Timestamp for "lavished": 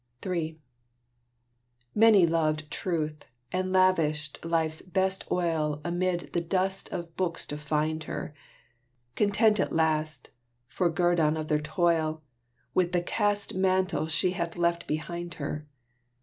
3.71-4.43